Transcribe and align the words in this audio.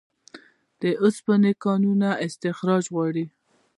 د 0.81 0.83
اوسپنې 1.03 1.51
کانونه 1.63 2.09
استخراج 2.25 2.83
غواړي 2.93 3.25